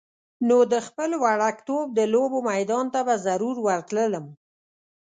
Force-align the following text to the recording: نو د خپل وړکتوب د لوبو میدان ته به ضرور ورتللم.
نو 0.47 0.57
د 0.71 0.75
خپل 0.87 1.09
وړکتوب 1.23 1.85
د 1.97 1.99
لوبو 2.13 2.39
میدان 2.51 2.85
ته 2.93 2.99
به 3.07 3.15
ضرور 3.25 3.55
ورتللم. 3.65 4.25